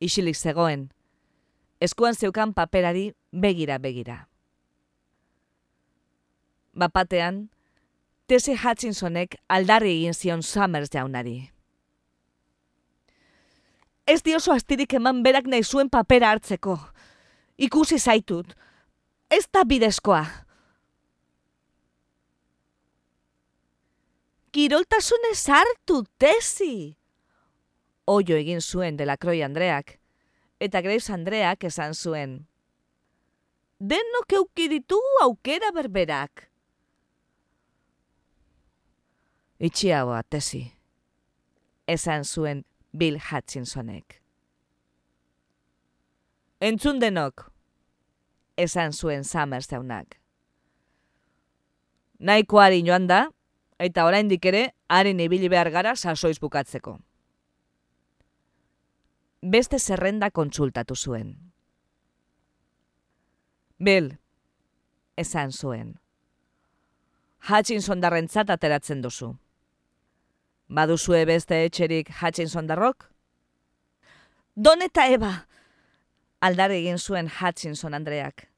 [0.00, 0.90] isilik zegoen,
[1.84, 4.24] eskuan zeukan paperari begira begira.
[6.74, 7.48] Bapatean,
[8.26, 11.50] Tese Hutchinsonek aldarri egin zion Summers jaunari.
[14.06, 16.78] Ez dioso astirik eman berak nahi zuen papera hartzeko.
[17.56, 18.54] Ikusi zaitut.
[19.30, 20.24] Ez da bidezkoa.
[24.54, 26.96] Kiroltasunez hartu, tesi!
[28.06, 29.96] Oio egin zuen delakroi Andreak,
[30.60, 32.46] eta Graves Andreak esan zuen.
[33.80, 36.48] Denok eukiditu aukera berberak.
[39.58, 40.72] Itxiagoa, tesi.
[41.86, 44.20] Esan zuen Bill Hutchinsonek.
[46.60, 47.50] Entzun denok,
[48.56, 50.18] esan zuen Summers zeunak.
[52.18, 53.26] Naikoari joan da,
[53.78, 56.96] eta oraindik ere, haren ibili behar gara sasoiz bukatzeko.
[59.44, 61.34] Beste zerrenda kontsultatu zuen.
[63.76, 64.06] Bill,
[65.20, 65.90] esan zuen.
[67.44, 69.34] Hutchinson darrentzat ateratzen duzu.
[70.72, 73.10] Baduzue beste etxerik Hutchinson darrok?
[74.56, 75.34] Don eta Eba!
[76.40, 78.48] Aldare egin zuen Hutchinson Andreak.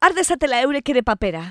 [0.00, 1.44] Ardezatela eurek ere papera.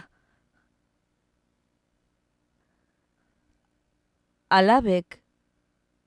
[4.50, 5.22] Alabek,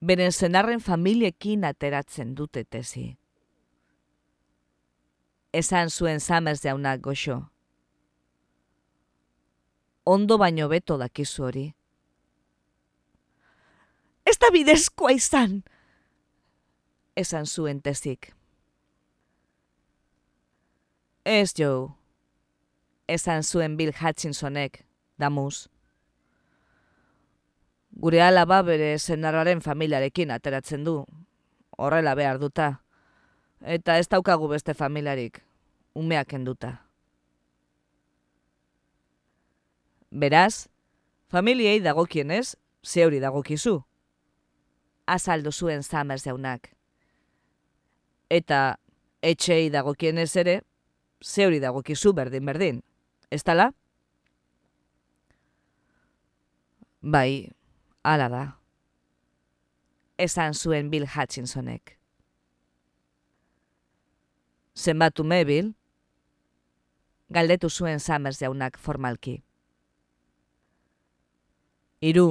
[0.03, 3.17] beren zenarren familiekin ateratzen dute tezi.
[5.53, 7.39] Esan zuen zamez jaunak goxo.
[10.05, 11.67] Ondo baino beto dakizu hori
[14.25, 15.61] ez da bidezkoa izan.
[17.15, 18.31] Esan zuen tezik.
[21.25, 21.93] Ez jo,
[23.07, 24.83] esan zuen Bill Hutchinsonek,
[25.19, 25.67] damuz.
[27.93, 31.03] Gure alaba bere zenarraren familiarekin ateratzen du,
[31.77, 32.81] horrela behar duta.
[33.61, 35.39] Eta ez daukagu beste familiarik,
[35.93, 36.73] umeak enduta.
[40.09, 40.67] Beraz,
[41.29, 43.83] familiei dagokienez, zeuri dagokizu
[45.05, 46.69] azaldu zuen Summers jaunak.
[48.29, 48.77] Eta
[49.21, 50.61] etxei dagokienez ere,
[51.23, 52.81] zeuri dagokizu berdin berdin.
[53.31, 53.71] Ez tala?
[57.01, 57.49] Bai,
[58.03, 58.43] ala da.
[60.17, 61.97] Esan zuen Bill Hutchinsonek.
[64.75, 65.73] Zenbatu me, Bill?
[67.33, 69.41] Galdetu zuen Summers jaunak formalki.
[72.01, 72.27] Iru,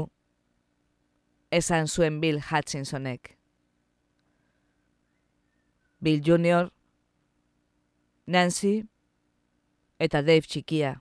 [1.51, 3.37] esan zuen Bill Hutchinsonek.
[6.03, 6.71] Bill Junior,
[8.27, 8.83] Nancy
[10.03, 10.97] eta Dave txikia.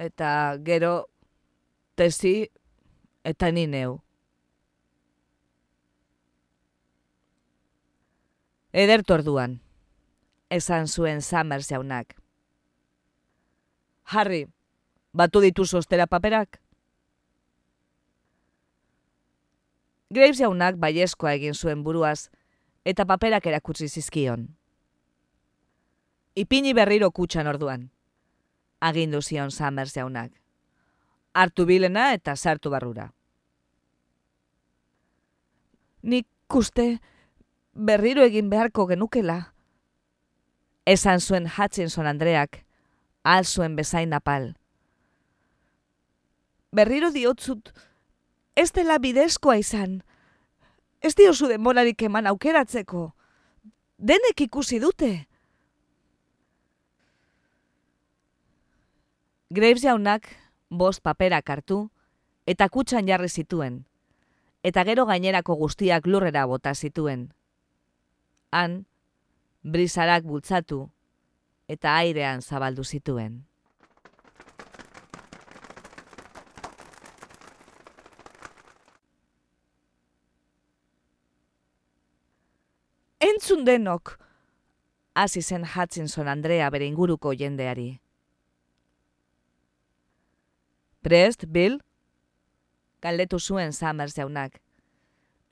[0.00, 0.30] Eta
[0.64, 0.94] gero
[1.96, 2.48] tesi
[3.24, 3.98] eta ni neu.
[8.74, 9.60] Edertu orduan,
[10.50, 12.16] esan zuen Summers jaunak.
[14.04, 14.46] Harry,
[15.12, 16.60] batu ditu ostera paperak?
[20.10, 22.30] Graves jaunak baiezkoa egin zuen buruaz,
[22.84, 24.48] eta paperak erakutsi zizkion.
[26.34, 27.90] Ipini berriro kutsan orduan.
[28.80, 30.43] Agindu zion Summers jaunak.
[31.34, 33.08] Artu bilena eta sartu barrura.
[36.02, 37.00] Nik uste
[37.74, 39.54] berriro egin beharko genukela.
[40.86, 42.60] Esan zuen Hutchinson Andreak,
[43.24, 44.52] al zuen bezain apal.
[46.70, 47.72] Berriro diotzut,
[48.54, 50.02] ez dela bidezkoa izan.
[51.00, 53.08] Ez diozu denborarik eman aukeratzeko.
[53.98, 55.26] Denek ikusi dute.
[59.54, 60.28] Graves jaunak
[60.78, 61.78] bost paperak hartu
[62.46, 63.84] eta kutsan jarri zituen.
[64.62, 67.32] Eta gero gainerako guztiak lurrera bota zituen.
[68.50, 68.84] Han,
[69.62, 70.86] brisarak bultzatu
[71.68, 73.44] eta airean zabaldu zituen.
[83.44, 84.18] entzun denok,
[85.14, 88.03] hasi zen Hutchinson Andrea bere inguruko jendeari.
[91.04, 91.82] Prest, Bill?
[93.02, 94.54] Galdetu zuen Summers jaunak.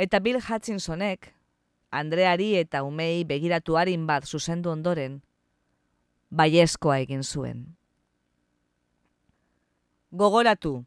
[0.00, 1.28] Eta Bill Hutchinsonek,
[1.92, 5.18] Andreari eta umei begiratu harin bat zuzendu ondoren,
[6.30, 7.60] baiezkoa egin zuen.
[10.10, 10.86] Gogoratu,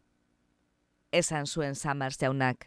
[1.14, 2.66] esan zuen Summers jaunak.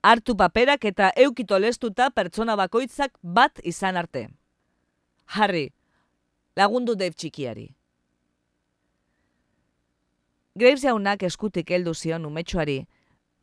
[0.00, 4.30] Hartu paperak eta eukito lestuta pertsona bakoitzak bat izan arte.
[5.36, 5.68] Harry,
[6.56, 7.74] lagundu Dave txikiari.
[10.54, 12.84] Graves jaunak eskutik heldu zion umetxoari,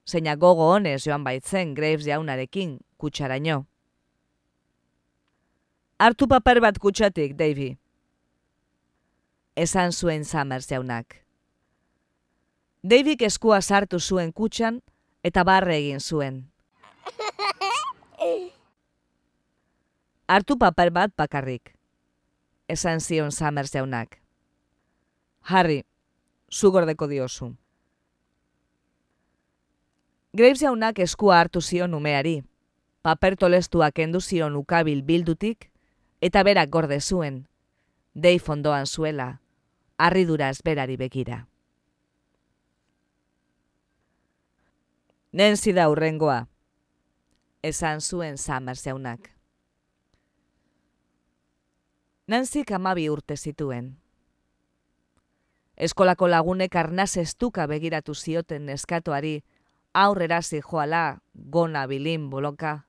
[0.07, 3.65] zeina gogo honez joan baitzen Graves jaunarekin kutsaraino.
[5.99, 7.75] Artu paper bat kutsatik, Davy.
[9.55, 11.19] Esan zuen Summers jaunak.
[12.81, 14.79] Davyk eskua sartu zuen kutsan
[15.23, 16.39] eta barre egin zuen.
[20.27, 21.75] Artu paper bat bakarrik.
[22.67, 24.21] Esan zion Summers jaunak.
[25.41, 25.83] Harry,
[26.51, 27.55] zugordeko diozu.
[30.33, 32.43] Graves jaunak eskua hartu zion umeari.
[33.01, 35.71] Paper tolestuak endu zion ukabil bildutik,
[36.21, 37.47] eta berak gorde zuen.
[38.13, 39.41] Dei fondoan zuela,
[39.97, 41.47] harriduraz berari begira.
[45.31, 46.47] Nenzi da urrengoa,
[47.63, 49.31] esan zuen Summers jaunak.
[52.27, 53.97] Nancy kamabi urte zituen.
[55.77, 59.41] Eskolako lagunek arnaz estuka begiratu zioten neskatoari
[59.93, 62.81] aurrera joala gona bilin boloka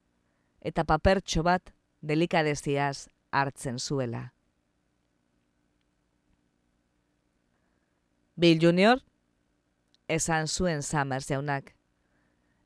[0.61, 1.73] eta papertxo bat
[2.03, 4.33] delikadeziaz hartzen zuela.
[8.37, 8.99] Bill Junior,
[10.09, 11.75] esan zuen Summers jaunak.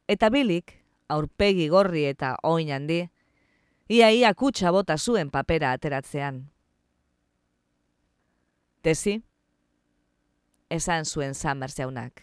[0.09, 0.73] Eta Billik,
[1.09, 3.09] aurpegi gorri eta oin handi,
[3.89, 6.45] ia ia kutsa bota zuen papera ateratzean.
[8.83, 9.23] Tesi,
[10.71, 12.23] esan zuen Summers jaunak.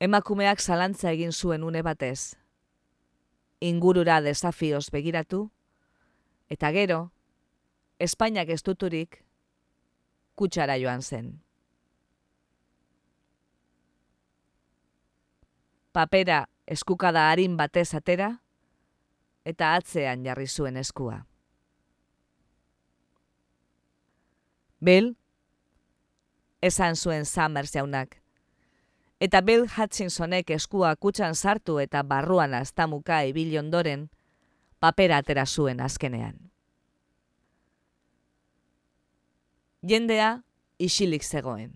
[0.00, 2.36] Emakumeak zalantza egin zuen une batez.
[3.60, 5.50] Ingurura desafioz begiratu,
[6.48, 7.10] eta gero,
[7.98, 9.20] Espainiak ez duturik,
[10.34, 11.28] kutsara joan zen.
[15.94, 18.32] Papera eskukada harin batez atera,
[19.44, 21.22] eta atzean jarri zuen eskua.
[24.84, 25.14] Bill,
[26.64, 28.16] esan zuen Summers jaunak.
[29.20, 34.08] Eta Bill Hutchinsonek eskua kutsan sartu eta barruan aztamuka ibil ondoren,
[34.80, 36.36] papera atera zuen azkenean.
[39.84, 40.42] Jendea
[40.80, 41.72] isilik zegoen.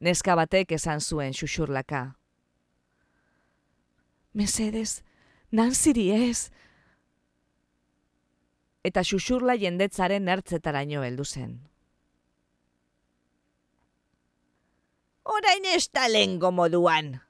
[0.00, 2.14] Neska batek esan zuen xuxurlaka.
[4.32, 5.02] Mesedez,
[5.52, 6.48] nanziri ez,
[8.84, 11.58] eta xuxurla jendetzaren ertzetaraino heldu zen.
[15.24, 17.20] Orain ez da lengo moduan,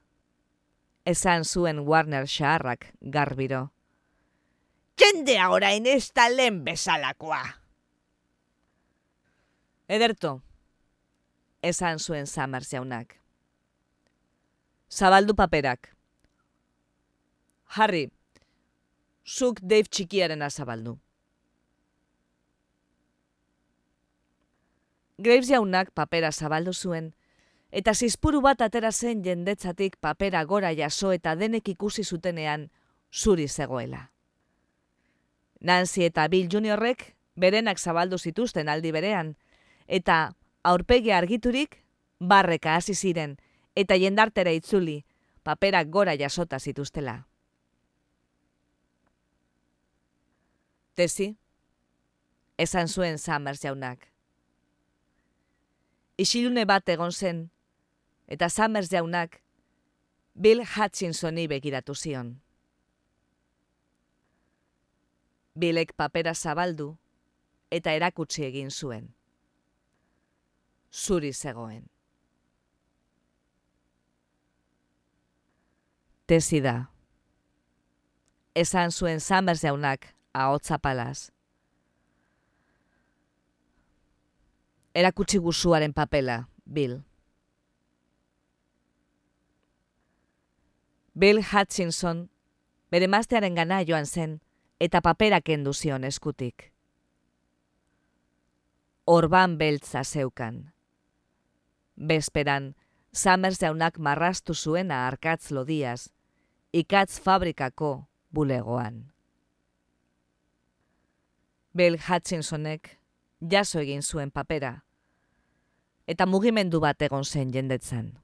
[1.05, 3.71] esan zuen Warner xaharrak garbiro.
[5.01, 7.43] Jendea orain ez da lehen bezalakoa.
[9.89, 10.41] Ederto,
[11.63, 13.17] esan zuen Summers jaunak.
[14.91, 15.97] Zabaldu paperak.
[17.77, 18.11] Harry,
[19.27, 20.99] zuk Dave txikiaren azabaldu.
[25.21, 27.11] Graves jaunak papera zabaldu zuen,
[27.71, 32.71] eta zizpuru bat atera zen jendetzatik papera gora jaso eta denek ikusi zutenean
[33.13, 34.11] zuri zegoela.
[35.61, 37.05] Nancy eta Bill Juniorrek
[37.37, 39.37] berenak zabaldu zituzten aldi berean,
[39.87, 40.33] eta
[40.65, 41.83] aurpegi argiturik
[42.19, 43.37] barreka hasi ziren
[43.77, 45.03] eta jendartera itzuli
[45.43, 47.27] paperak gora jasota zituztela.
[50.95, 51.35] Tesi,
[52.57, 54.10] esan zuen Summers jaunak
[56.21, 57.49] isilune bat egon zen,
[58.29, 59.41] eta Summers jaunak
[60.35, 62.35] Bill Hutchinsoni begiratu zion.
[65.59, 66.95] Billek papera zabaldu
[67.71, 69.11] eta erakutsi egin zuen.
[70.91, 71.83] Zuri zegoen.
[76.27, 76.77] Tesi da.
[78.55, 81.31] Esan zuen Summers jaunak ahotsa palaz.
[84.95, 87.01] Erakutsi guzuaren papela, Bill.
[91.19, 92.29] Bill Hutchinson
[92.91, 94.41] bere maztearen gana joan zen
[94.81, 96.71] eta paperak enduzion eskutik.
[99.07, 100.71] Orban beltza zeukan.
[101.97, 102.75] Bezperan,
[103.13, 106.13] Summers jaunak marrastu zuena arkatz lodiaz,
[106.73, 109.11] ikatz fabrikako bulegoan.
[111.75, 113.00] Bill Hutchinsonek
[113.41, 114.85] jaso egin zuen papera,
[116.07, 118.19] eta mugimendu bat egon zen jendetzen.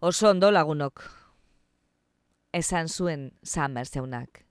[0.00, 1.02] Oso ondo lagunok.
[2.52, 4.44] Esan zuen Summer zeunak.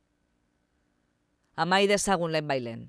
[1.55, 2.81] Amai dezagun lehen bailen.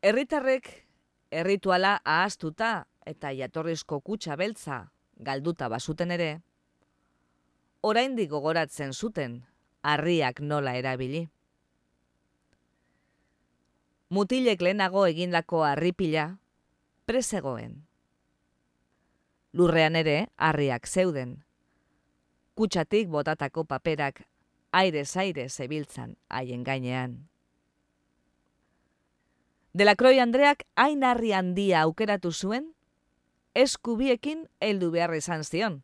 [0.00, 0.70] Herritarrek
[1.30, 6.30] errituala ahaztuta eta jatorrizko kutsa beltza galduta bazuten ere,
[7.82, 9.42] oraindik gogoratzen zuten
[9.82, 11.28] harriak nola erabili.
[14.08, 16.38] Mutilek lehenago egindako harripila
[17.06, 17.86] presegoen.
[19.52, 21.44] Lurrean ere harriak zeuden.
[22.54, 24.24] Kutsatik botatako paperak
[24.72, 27.28] aire zaire zebiltzan haien gainean.
[29.74, 32.68] Delakroi Andreak hain harri handia aukeratu zuen,
[33.54, 35.82] eskubiekin heldu behar izan zion.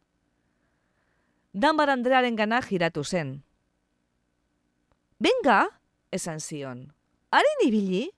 [1.52, 3.42] Danbar Andrearen gana giratu zen.
[5.18, 5.66] Benga,
[6.14, 6.92] esan zion,
[7.31, 8.11] harin ibili?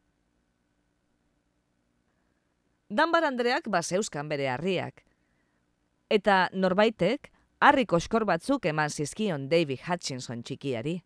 [2.90, 5.04] Danbar Andreak baseuskan bere harriak.
[6.12, 10.98] Eta norbaitek, harri koskor batzuk eman zizkion David Hutchinson txikiari.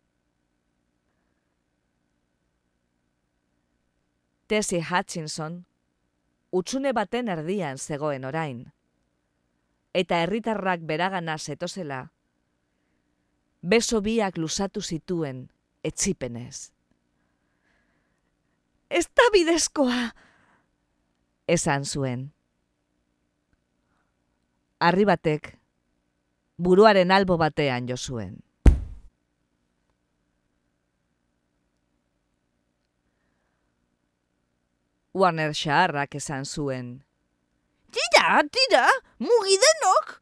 [4.47, 5.61] Tessie Hutchinson,
[6.51, 8.65] utxune baten erdian zegoen orain.
[9.93, 12.11] Eta herritarrak beragana zetozela,
[13.61, 15.47] beso biak lusatu zituen
[15.83, 16.76] etzipenez.
[18.89, 20.13] Ez da bidezkoa!
[21.47, 22.27] esan zuen.
[24.79, 25.55] Arri batek,
[26.61, 28.35] buruaren albo batean jo zuen.
[35.17, 37.01] Warner xaharrak esan zuen.
[37.89, 38.85] Tira, tira,
[39.17, 40.19] mugidenok!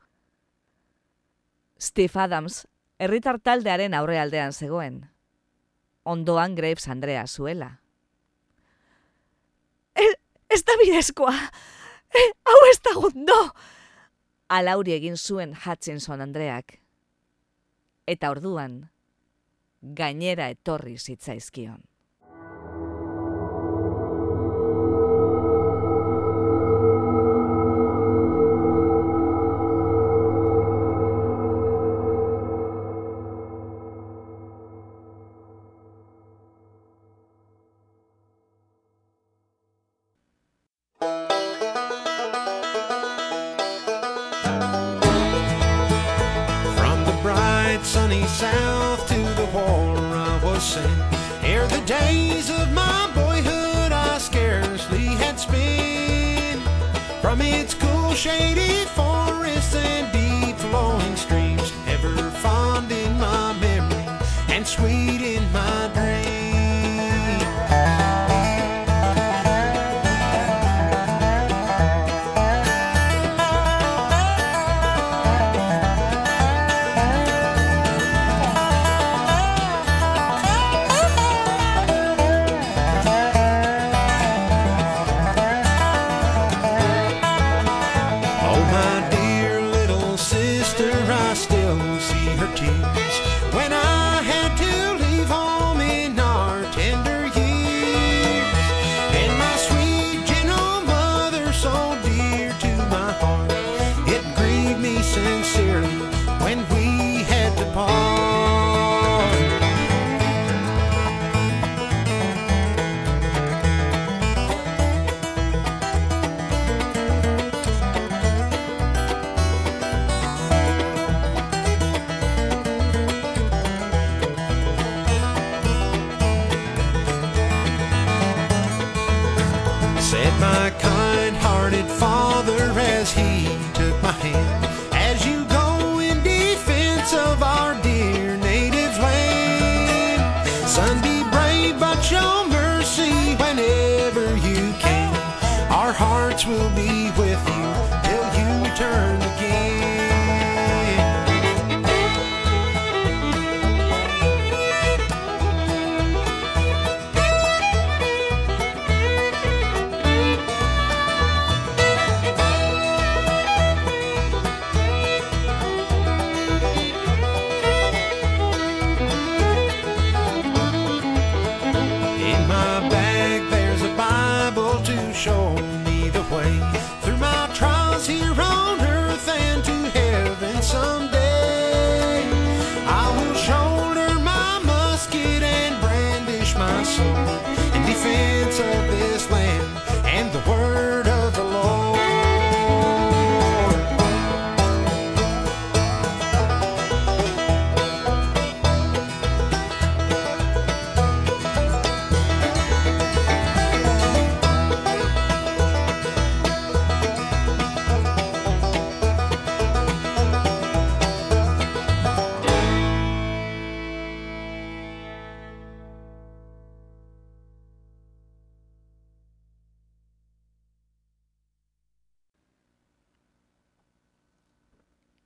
[1.78, 2.64] Steve Adams,
[2.98, 5.02] herritar taldearen aurrealdean zegoen.
[6.06, 7.74] Ondoan Graves Andrea zuela
[10.56, 11.36] ez da bidezkoa,
[12.16, 13.40] e, hau ez da gondo.
[14.56, 16.78] Alauri egin zuen Hutchinson Andreak.
[18.08, 18.78] Eta orduan,
[19.82, 21.82] gainera etorri zitzaizkion.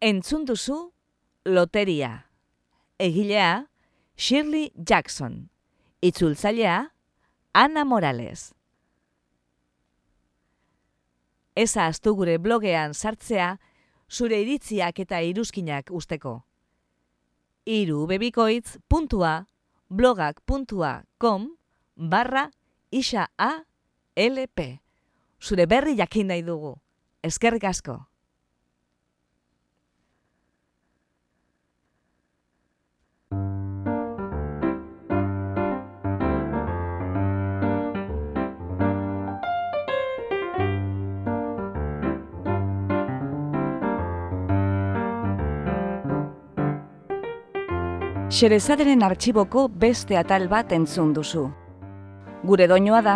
[0.10, 0.92] Entzun duzu
[1.46, 2.26] Loteria.
[2.98, 3.68] Egilea
[4.16, 5.52] Shirley Jackson.
[6.02, 6.96] Itzultzailea
[7.54, 8.56] Ana Morales.
[11.54, 13.52] Eza astu gure blogean sartzea
[14.10, 16.40] zure iritziak eta iruzkinak usteko.
[17.70, 19.46] Iru bebikoitz puntua
[19.90, 21.50] blogak.com
[21.96, 22.50] barra
[22.90, 23.52] isa a
[24.18, 24.72] lp.
[25.38, 26.80] Zure berri jakin nahi dugu.
[27.22, 28.09] Eskerrik asko.
[48.30, 51.48] Xerezaderen artxiboko beste atal bat entzun duzu.
[52.46, 53.16] Gure doinoa da,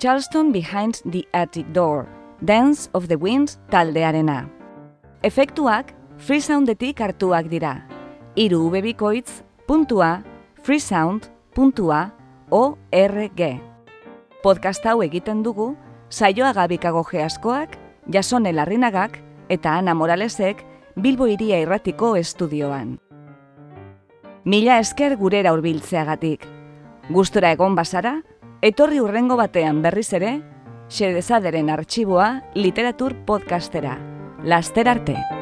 [0.00, 2.06] Charleston Behind the Attic Door,
[2.40, 4.48] Dance of the Winds taldearena.
[5.22, 7.84] Efektuak freesoundetik hartuak dira.
[8.36, 10.22] Iru ubebikoitz puntua
[10.64, 11.28] freesound.org.
[14.42, 15.76] Podcast hau egiten dugu,
[16.08, 17.76] saioa gabikago geaskoak,
[18.08, 19.20] jasone larrinagak
[19.50, 20.64] eta Ana Moralesek
[20.96, 22.96] Bilbo iria irratiko estudioan.
[24.44, 26.44] Mila esker gurera hurbiltzeagatik.
[27.10, 28.18] Gustora egon bazara,
[28.62, 30.36] etorri urrengo batean berriz ere,
[30.88, 33.98] xedezaderen arxiboa literatur podcastera.
[34.44, 35.37] Laster arte!